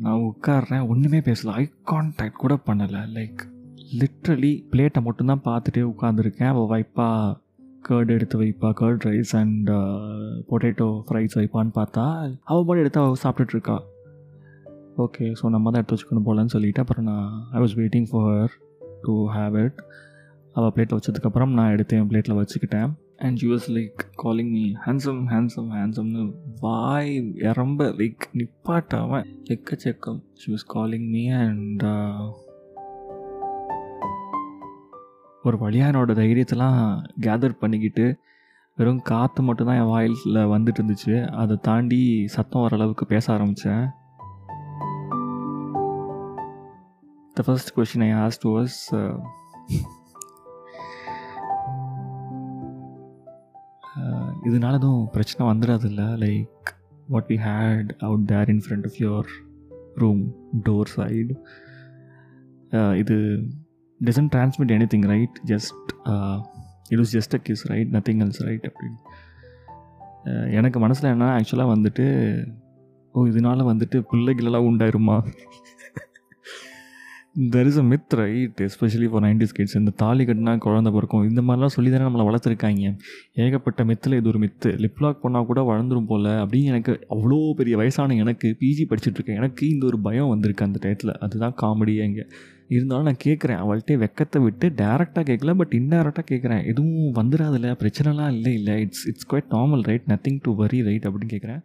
நான் 0.00 0.24
உட்காடுறேன் 0.30 0.86
ஒன்றுமே 0.86 1.18
பேசல. 1.18 1.54
ஐ 1.60 1.64
கான்டாக்ட் 1.90 2.42
கூட 2.44 2.54
பண்ணலை. 2.66 3.02
லைக் 3.18 3.42
லிட்ரலி 3.98 4.52
பிளேட்டை 4.70 5.02
மட்டும்தான் 5.02 5.44
பார்த்துட்டே 5.44 5.82
உட்காந்துருக்கேன் 5.92 6.52
அவள் 6.54 6.70
வைப்பா 6.72 7.08
கேர்டு 7.88 8.08
எடுத்து 8.08 8.40
வைப்பா 8.42 8.70
curd 8.80 9.04
rice 9.08 9.32
and 9.32 9.70
potato 10.50 10.88
fries 11.08 11.36
வைப்பான்னு 11.40 11.72
பார்த்தா 11.74 12.04
அவள் 12.44 12.64
மட்டும் 12.64 12.82
எடுத்து 12.84 13.00
அவள் 13.00 13.22
சாப்பிட்டுட்ருக்கா. 13.22 13.76
ஓகே 14.98 15.26
ஸோ 15.42 15.48
நம்ம 15.48 15.70
தான் 15.70 15.82
எடுத்து 15.82 15.96
வச்சுக்கணும் 15.96 16.26
போகலான்னு 16.28 16.54
சொல்லிட்டு 16.56 16.80
அப்புறம் 16.80 17.04
நான் 17.04 17.48
I 17.52 17.60
was 17.62 17.76
waiting 17.76 18.08
for 18.10 18.50
to 19.02 19.14
have 19.34 19.56
it 19.64 19.78
அவள் 20.58 20.72
பிளேட்டில் 20.74 20.96
வச்சதுக்கப்புறம் 20.96 21.54
நான் 21.58 21.70
எடுத்து 21.70 21.96
என் 21.96 22.08
பிளேட்டில் 22.08 22.38
வச்சுக்கிட்டேன். 22.40 22.90
And 23.16 23.42
you 23.42 23.58
like 23.68 24.00
calling 24.14 24.50
me 24.50 24.64
handsome 24.86 25.22
handsome 25.32 25.70
ஹேண்ட்ஸம்னு 25.76 26.32
வாய் 26.60 27.14
ரொம்ப 27.60 27.84
லைக் 28.00 28.26
நிப்பாட்டாம 28.32 29.22
எக்கச்சக்கம். 29.54 30.20
She 30.34 30.52
was 30.52 30.66
calling 30.66 31.08
me 31.10 31.22
and 31.28 31.82
ஒரு 35.42 35.58
வழியாக 35.58 35.90
என்னோட 35.90 36.16
தைரியத்தெல்லாம் 36.16 36.78
கேதர் 37.20 37.58
பண்ணிக்கிட்டு 37.60 38.06
வெறும் 38.76 39.02
காற்று 39.02 39.42
மட்டும்தான் 39.42 39.80
என் 39.80 39.92
வாயிலில் 39.92 40.48
வந்துட்டு 40.54 40.80
இருந்துச்சு. 40.80 41.14
அதை 41.42 41.56
தாண்டி 41.62 42.00
சத்தம் 42.26 42.62
வர 42.62 42.76
அளவுக்கு 42.76 43.06
பேச 43.06 43.32
ஆரம்பித்தேன் 43.32 43.86
the 47.34 47.42
first 47.46 47.72
question 47.76 48.04
I 48.06 48.10
asked 48.26 48.46
was 48.46 48.80
இதனால 54.48 54.78
எதுவும் 54.80 55.06
பிரச்சனை 55.14 55.42
வந்துடாதுல்ல? 55.50 56.02
Like 56.24 56.68
what 57.14 57.28
we 57.32 57.38
had 57.46 57.90
out 58.06 58.26
there 58.32 58.50
in 58.54 58.62
front 58.66 58.86
of 58.90 58.98
your 59.04 59.28
room 60.02 60.22
door 60.66 60.90
side 60.96 61.34
இது 63.02 63.16
doesn't 64.00 64.32
transmit 64.34 64.72
anything 64.94 65.06
right 65.12 65.38
just 65.52 65.90
it 66.92 67.02
is 67.04 67.14
just 67.16 67.36
a 67.38 67.40
kiss 67.48 67.64
right 67.72 67.90
nothing 67.96 68.22
else 68.24 68.42
right 68.48 68.66
அப்படின்னு 68.70 69.00
எனக்கு 70.58 70.78
மனசில் 70.84 71.12
என்ன? 71.12 71.26
ஆக்சுவலாக 71.38 71.72
வந்துட்டு 71.74 72.06
ஓ 73.14 73.24
இதனால 73.30 73.64
வந்துட்டு 73.70 73.98
பிள்ளைகளெல்லாம் 74.10 74.66
உண்டாயிருமா? 74.70 75.16
There 77.40 77.66
is 77.66 77.78
a 77.78 77.82
myth 77.82 78.14
right 78.14 78.60
especially 78.60 79.08
for 79.08 79.22
nineties 79.22 79.52
kids 79.52 79.76
இந்த 79.76 79.90
தாலி 79.96 80.24
கட்டினா 80.24 80.58
குழந்தை 80.58 80.92
பிறக்கும். 80.92 81.28
இந்த 81.28 81.42
மாதிரிலாம் 81.42 81.74
சொல்லி 81.74 81.90
தானே 81.90 82.04
நம்மளை 82.04 82.24
வளர்த்துருக்காங்க. 82.28 82.96
ஏகப்பட்ட 83.34 83.84
மித்தில் 83.84 84.16
இது 84.16 84.28
ஒரு 84.28 84.38
மித்து 84.38 84.70
லிப்லாக் 84.84 85.20
பண்ணால் 85.22 85.46
கூட 85.46 85.60
வளர்ந்துரும் 85.60 86.06
போல். 86.06 86.24
அப்படின்னு 86.24 86.62
எனக்கு 86.62 87.06
அவ்வளோ 87.10 87.52
பெரிய 87.52 87.76
வயசான 87.76 88.14
எனக்கு 88.14 88.56
பிஜி 88.60 88.86
படிச்சுட்ருக்கேன் 88.90 89.38
எனக்கு 89.42 89.70
இந்த 89.70 89.86
ஒரு 89.86 90.00
பயம் 90.00 90.28
வந்திருக்கு 90.28 90.64
அந்த 90.64 90.80
டயத்தில். 90.82 91.14
அதுதான் 91.18 91.54
காமெடியே 91.62 92.02
இங்கே 92.02 92.26
இருந்தாலும் 92.68 93.04
நான் 93.04 93.22
கேட்குறேன் 93.24 93.62
அவள்கிட்ட 93.64 94.06
வெக்கத்தை 94.06 94.42
விட்டு 94.42 94.68
டேரெக்டாக 94.68 95.26
கேட்கல 95.30 95.54
பட் 95.54 95.76
இன்டேரக்டாக 95.78 96.26
கேட்குறேன் 96.30 96.66
எதுவும் 96.66 97.14
வந்துடாதில்ல 97.14 97.74
பிரச்சனைலாம் 97.84 98.32
இல்லை 98.32 98.54
இல்லை. 98.54 98.80
It's 98.80 99.06
it's 99.06 99.34
quite 99.34 99.50
normal 99.50 99.82
right 99.82 100.02
nothing 100.08 100.38
to 100.42 100.54
worry 100.54 100.82
right 100.82 101.04
அப்படின்னு 101.04 101.34
கேட்குறேன் 101.34 101.62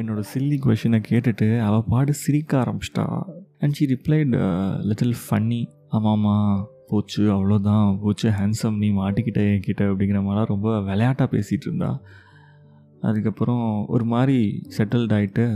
என்னோட 0.00 0.20
சில்லி 0.32 0.56
கொஷினை 0.64 0.98
கேட்டுட்டு 1.08 1.48
அவள் 1.60 1.88
பாடு 1.88 2.12
சிரிக்க 2.14 2.52
ஆரம்பிச்சிட்டா. 2.62 3.04
And 3.60 3.72
she 3.72 3.84
replied 3.86 4.38
little 4.88 5.14
funny 5.24 5.60
ஆமாம்மா 5.96 6.36
போச்சு 6.88 7.22
அவ்வளோதான் 7.34 7.98
போச்சு 8.02 8.28
ஹேண்ட்ஸம் 8.38 8.78
நீ 8.82 8.88
மாட்டிக்கிட்ட 8.92 9.40
என்கிட்ட 9.52 9.82
அப்படிங்கிற 9.90 10.20
மாதிரிலாம் 10.24 10.50
ரொம்ப 10.54 10.68
விளையாட்டாக 10.80 11.28
பேசிகிட்டு 11.36 11.66
இருந்தா. 11.68 11.90
அதுக்கப்புறம் 13.00 13.64
ஒரு 13.86 14.04
மாதிரி 14.04 14.38
செட்டில்ட் 14.76 15.14
ஆகிட்டு 15.16 15.46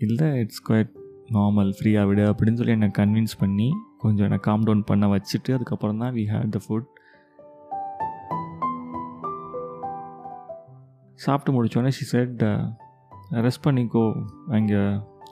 இல்லை 0.00 0.28
இட்ஸ் 0.40 0.64
குவைட் 0.68 0.92
நார்மல் 1.36 1.70
ஃப்ரீயாக 1.76 2.08
விடு 2.08 2.24
அப்படின்னு 2.32 2.58
சொல்லி 2.60 2.72
என்னை 2.72 2.90
கன்வின்ஸ் 2.98 3.34
பண்ணி 3.38 3.68
கொஞ்சம் 3.98 4.26
என்னை 4.26 4.38
காம் 4.48 4.64
டவுன் 4.64 4.84
பண்ண 4.84 5.06
வச்சுட்டு 5.06 5.54
அதுக்கப்புறம் 5.54 5.98
தான் 5.98 6.14
வி 6.14 6.24
ஹேட் 6.32 6.54
த 6.56 6.60
ஃபுட் 6.66 6.88
சாப்பிட்டு 11.14 11.52
முடித்தோடனே 11.56 11.88
ஷி 11.88 12.04
செட் 12.04 12.42
ரெஸ்ட் 13.46 13.64
பண்ணிக்கோ 13.66 14.04
அங்கே 14.56 14.82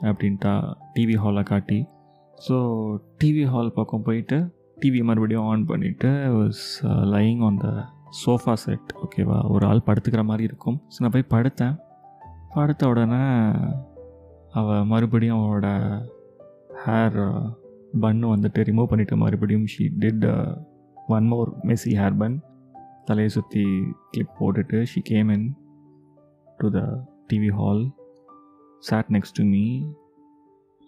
அப்படின்ட்டா 0.09 0.53
டிவி 0.95 1.15
ஹாலை 1.23 1.43
காட்டி. 1.51 1.79
ஸோ 2.37 2.55
டிவி 3.21 3.43
ஹால் 3.53 3.75
பக்கம் 3.77 4.05
போயிட்டு 4.07 4.37
டிவி 4.83 5.01
மறுபடியும் 5.09 5.47
ஆன் 5.51 5.65
பண்ணிவிட்டு 5.71 6.11
was 6.37 6.63
lying 7.13 7.41
on 7.47 7.59
the 7.65 7.69
sofa 8.21 8.53
set 8.63 8.89
ஓகேவா 9.03 9.37
ஒரு 9.53 9.63
ஆள் 9.69 9.85
படுத்துக்கிற 9.87 10.23
மாதிரி 10.29 10.43
இருக்கும். 10.49 10.77
ஸோ 10.93 10.97
நான் 11.01 11.15
போய் 11.15 11.31
படுத்தேன். 11.35 11.75
படுத்த 12.55 12.87
உடனே 12.87 13.23
அவள் 14.59 14.87
மறுபடியும் 14.91 15.37
அவளோட 15.37 15.67
ஹேர் 16.85 17.19
பன்னு 18.03 18.25
uh, 18.25 18.33
வந்துட்டு 18.33 18.59
ரிமூவ் 18.69 18.89
பண்ணிவிட்டு 18.91 19.15
மறுபடியும் 19.23 19.65
she 19.73 19.85
did 20.03 20.25
one 21.15 21.25
more 21.31 21.49
messy 21.69 21.93
hair 22.01 22.17
bun 22.21 22.35
தலையை 23.05 23.29
சுற்றி 23.35 23.63
கிளிப் 24.11 24.35
போட்டுட்டு 24.39 24.77
she 24.91 24.99
came 25.09 25.31
in 25.35 25.47
to 26.59 26.69
the 26.69 26.81
TV 27.31 27.51
hall 27.51 27.83
sat 28.79 29.09
next 29.09 29.37
to 29.39 29.43
me 29.43 29.65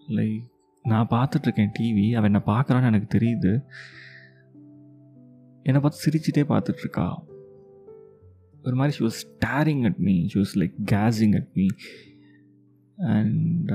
like 0.10 0.42
நான் 0.84 1.08
பார்த்துட்ருக்கேன் 1.10 1.74
டிவி 1.80 2.06
அவன் 2.16 2.34
என்னை 2.34 2.54
பார்க்குறான்னு 2.54 2.90
எனக்கு 2.92 3.18
தெரியுது. 3.18 3.52
என்னை 5.64 5.82
பார்த்து 5.82 6.04
சிரிச்சிட்டே 6.06 6.44
பார்த்துட்ருக்கா. 6.52 7.08
ஒரு 8.64 8.76
மாதிரி 8.76 8.96
she 8.96 9.04
was 9.06 9.22
staring 9.24 9.84
at 9.84 10.02
me 10.08 10.16
she 10.28 10.40
was 10.40 10.56
like 10.56 10.76
gazing 10.92 11.36
at 11.36 11.52
me 11.54 11.68
and 13.14 13.72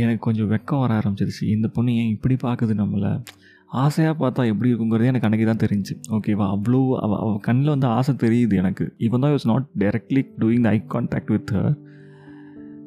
எனக்கு 0.00 0.18
கொஞ்சம் 0.18 0.50
வெக்கம் 0.50 0.82
வர 0.82 0.98
ஆரம்பிச்சிருச்சு. 0.98 1.46
இந்த 1.56 1.68
பொண்ணு 1.68 1.96
ஏன் 1.96 2.08
இப்படி 2.08 2.36
பார்க்குது 2.42 2.74
நம்மளை? 2.82 3.12
ஆசையாக 3.72 4.14
பார்த்தா 4.22 4.46
எப்படி 4.46 4.74
இருக்குங்கிறதே 4.74 5.04
எனக்கு 5.04 5.28
அன்றைக்கி 5.28 5.44
தான் 5.44 5.62
தெரிஞ்சு. 5.64 5.94
ஓகேவா 6.08 6.46
அவ்வளோ 6.54 6.94
அவ 6.96 7.18
அவ 7.18 7.38
கண்ணில் 7.42 7.68
வந்து 7.68 7.86
ஆசை 7.86 8.14
தெரியுது 8.14 8.54
எனக்கு. 8.54 8.94
ஈவன் 8.98 9.18
தான் 9.18 9.32
was 9.32 9.46
not 9.46 9.66
directly 9.78 10.26
doing 10.38 10.60
the 10.60 10.68
eye 10.68 10.82
contact 10.88 11.26
with 11.26 11.50
her 11.50 11.76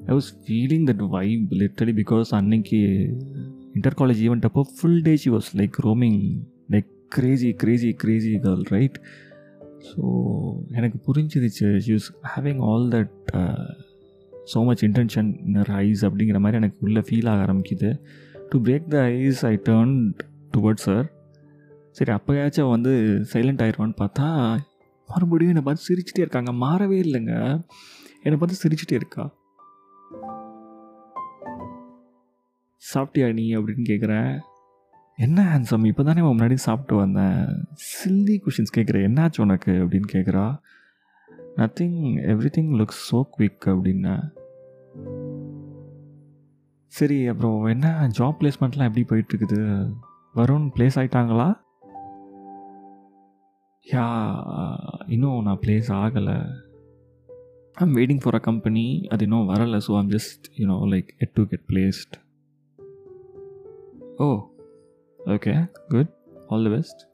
I 0.05 0.15
was 0.15 0.29
feeling 0.43 0.85
that 0.85 1.09
vibe 1.09 1.53
literally 1.53 2.03
because 2.03 2.25
அன்னைக்கு 2.29 2.79
இன்டர் 3.73 3.93
காலேஜ் 3.97 4.21
ஈவெண்ட் 4.25 4.41
அப்போ 4.41 4.65
full 4.75 5.01
day 5.01 5.15
she 5.15 5.29
was 5.29 5.57
like 5.57 5.71
roaming 5.83 6.43
like 6.69 6.85
crazy 7.09 7.53
crazy 7.53 7.93
crazy 7.93 8.35
girl 8.35 8.63
right 8.63 9.01
so 9.89 10.01
எனக்கு 10.69 10.97
புரிஞ்சிருச்சு 11.07 11.81
you're 11.87 12.07
having 12.35 12.61
all 12.61 12.87
that 12.87 13.35
so 14.53 14.65
much 14.65 14.83
intention 14.83 15.45
in 15.45 15.63
eyes 15.63 16.05
அப்படிங்கிற 16.05 16.39
மாதிரி 16.39 16.57
எனக்கு 16.57 16.77
உள்ளே 16.79 16.99
feel 16.99 17.29
ஆக 17.29 17.53
ஆரம்பிக்குது. 17.53 17.99
To 18.49 18.61
break 18.61 18.87
the 18.87 19.03
ice 19.03 19.45
I 19.45 19.55
turned 19.55 20.34
towards 20.55 20.87
sir 20.87 21.07
சரி 21.91 22.11
அப்போயாச்சும் 22.11 22.69
வந்து 22.69 22.93
சைலண்ட் 23.33 23.63
ஆயிடுவான்னு 23.65 23.99
பார்த்தா 24.01 24.27
மறுபடியும் 25.09 25.53
என்னை 25.53 25.63
பார்த்து 25.65 25.87
சிரிச்சிட்டே 25.87 26.19
இருக்காங்க. 26.19 26.51
மாறவே 26.51 26.97
இல்லைங்க. 27.05 27.33
என்னை 28.23 28.37
பார்த்து 28.39 28.61
சிரிச்சிட்டே 28.63 28.93
இருக்கா. 28.93 29.23
சாப்பிட்டியா 32.93 33.33
நீ 33.33 33.55
அப்படின்னு 33.55 33.85
கேட்குறேன் 33.89 34.31
என்ன 35.17 35.43
ஹேண்ட்ஸம் 35.51 35.85
இப்போ 35.85 36.03
தானே 36.03 36.21
முன்னாடி 36.21 36.53
சாப்பிட்டு 36.53 36.95
வந்தேன். 36.95 37.41
சில்லி 37.89 38.35
கொஷின்ஸ் 38.45 38.75
கேட்குறேன் 38.77 39.05
என்னாச்சு 39.09 39.41
உனக்கு 39.41 39.71
அப்படின்னு 39.71 40.09
கேட்குறா 40.13 40.45
nothing 41.57 41.99
everything 42.57 42.73
looks 42.79 43.03
so 43.11 43.21
quick 43.35 43.65
அப்படின்னா. 43.65 44.15
சரி 46.87 47.27
அப்புறம் 47.27 47.65
என்ன? 47.65 47.87
ஜாப் 48.17 48.37
பிளேஸ்மெண்ட்லாம் 48.41 48.89
எப்படி 48.89 49.05
போயிட்டுருக்குது 49.09 49.59
வருண் 50.35 50.69
பிளேஸ் 50.75 50.95
ஆகிட்டாங்களா 50.95 51.63
யா 53.91 54.05
இன்னும் 55.09 55.43
நான் 55.43 55.59
பிளேஸ் 55.61 55.89
ஆகலை. 55.89 56.55
I'm 57.73 57.95
waiting 57.95 58.19
for 58.23 58.33
a 58.33 58.39
company 58.39 59.07
அது 59.07 59.23
இன்னும் 59.23 59.49
வரலை 59.49 59.79
so 59.87 59.97
I'm 59.97 60.09
just 60.09 60.45
you know 60.55 60.77
like 60.91 61.07
yet 61.17 61.31
to 61.33 61.43
get 61.43 61.63
placed 61.67 62.15
oh 64.15 64.47
okay 65.25 65.71
good 65.87 66.13
all 66.47 66.63
the 66.63 66.69
best 66.69 67.07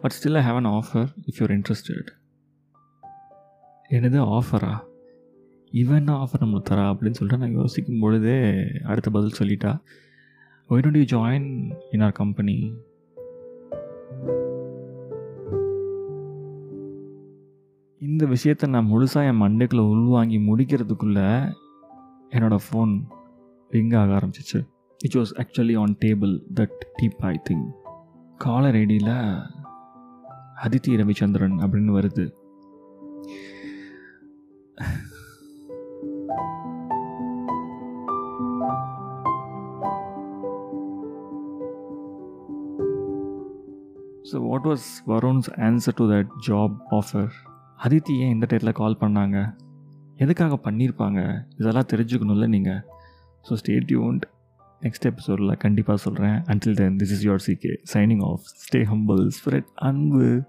but 0.00 0.14
still 0.22 0.34
I 0.34 0.42
have 0.50 0.54
an 0.54 0.64
offer 0.64 1.08
if 1.26 1.38
you're 1.38 1.54
interested 1.58 2.10
என்னது 3.90 4.40
ஆஃபரா 4.40 4.86
இவன் 5.70 5.96
என்ன 5.96 6.12
offer 6.14 6.42
நம்மளுக்கு 6.42 6.70
தரா 6.70 6.84
அப்படின்னு 6.90 7.10
சொல்லிட்டு 7.10 7.44
நான் 7.44 7.56
யோசிக்கும் 7.56 8.00
பொழுதே 8.00 8.64
அடுத்த 8.82 9.10
பதில் 9.10 9.38
சொல்லிட்டா. 9.38 9.80
Why 10.70 10.80
don't 10.80 10.96
you 11.02 11.18
join 11.18 11.76
in 11.90 12.00
our 12.00 12.12
company 12.12 12.56
இந்த 17.98 18.26
விஷயத்தை 18.26 18.70
நான் 18.70 18.90
முழுசாக 18.90 19.28
என் 19.30 19.40
மண்டைக்குள்ளே 19.42 19.84
உள்வாங்கி 19.88 20.38
முடிக்கிறதுக்குள்ளே 20.38 21.54
என்னோடய 22.30 22.58
ஃபோன் 22.66 23.00
ரிங் 23.68 23.90
ஆக 23.90 24.18
ஆரம்பிச்சிச்சு. 24.18 24.60
It 24.98 25.14
was 25.14 25.32
actually 25.36 25.78
on 25.78 25.96
table 26.04 26.42
that 26.54 26.76
deep 27.02 27.18
I 27.18 27.40
think 27.50 27.66
caller 28.36 28.74
ஐடியில் 28.74 29.14
அதித்தி 30.64 31.00
ரவிச்சந்திரன் 31.02 31.58
அப்படின்னு 31.64 31.96
வருது. 31.98 32.26
So 44.32 44.36
what 44.36 44.62
was 44.62 45.02
Varun's 45.06 45.50
answer 45.60 45.94
to 45.94 46.10
that 46.12 46.26
job 46.48 46.78
offer 46.90 47.32
Aditi 47.84 48.16
ஏன் 48.18 48.30
இந்த 48.30 48.46
டேட்டில் 48.50 48.72
கால் 48.72 48.96
பண்ணாங்க? 49.00 49.54
எதுக்காக 50.16 50.60
பண்ணியிருப்பாங்க 50.64 51.44
இதெல்லாம் 51.58 51.88
தெரிஞ்சுக்கணும்ல 51.92 52.46
நீங்கள் 52.46 52.80
ஸோ 53.48 53.52
ஸ்டே 53.52 53.82
யூன்ட் 53.88 54.24
நெக்ஸ்ட் 54.82 55.06
எபிசோடில் 55.06 55.56
கண்டிப்பாக 55.56 55.96
சொல்கிறேன் 55.96 56.44
until 56.46 56.74
then 56.74 56.96
this 56.96 57.10
is 57.10 57.26
your 57.26 57.42
CK 57.46 57.78
signing 57.94 58.22
off 58.22 58.40
stay 58.40 58.82
humble 58.82 59.28
spread 59.28 59.64
அன்பு. 59.74 60.42